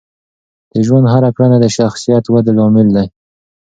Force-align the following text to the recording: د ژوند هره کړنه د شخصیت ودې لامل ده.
د 0.73 0.75
ژوند 0.87 1.05
هره 1.13 1.29
کړنه 1.35 1.57
د 1.61 1.65
شخصیت 1.77 2.23
ودې 2.31 2.51
لامل 2.57 2.87
ده. 2.95 3.03